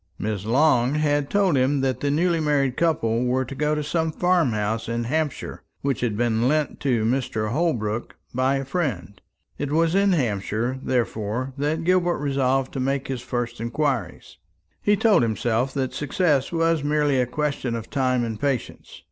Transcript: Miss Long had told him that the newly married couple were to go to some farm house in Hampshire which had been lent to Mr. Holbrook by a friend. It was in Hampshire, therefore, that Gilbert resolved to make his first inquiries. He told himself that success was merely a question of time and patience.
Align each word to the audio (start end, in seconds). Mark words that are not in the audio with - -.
Miss 0.17 0.47
Long 0.47 0.95
had 0.95 1.29
told 1.29 1.55
him 1.55 1.81
that 1.81 1.99
the 1.99 2.09
newly 2.09 2.39
married 2.39 2.75
couple 2.75 3.23
were 3.23 3.45
to 3.45 3.53
go 3.53 3.75
to 3.75 3.83
some 3.83 4.11
farm 4.11 4.49
house 4.51 4.89
in 4.89 5.03
Hampshire 5.03 5.61
which 5.81 6.01
had 6.01 6.17
been 6.17 6.47
lent 6.47 6.79
to 6.79 7.05
Mr. 7.05 7.51
Holbrook 7.51 8.15
by 8.33 8.55
a 8.55 8.65
friend. 8.65 9.21
It 9.59 9.71
was 9.71 9.93
in 9.93 10.13
Hampshire, 10.13 10.79
therefore, 10.81 11.53
that 11.59 11.83
Gilbert 11.83 12.17
resolved 12.17 12.73
to 12.73 12.79
make 12.79 13.09
his 13.09 13.21
first 13.21 13.61
inquiries. 13.61 14.37
He 14.81 14.95
told 14.97 15.21
himself 15.21 15.71
that 15.75 15.93
success 15.93 16.51
was 16.51 16.83
merely 16.83 17.21
a 17.21 17.27
question 17.27 17.75
of 17.75 17.91
time 17.91 18.23
and 18.23 18.39
patience. 18.39 18.99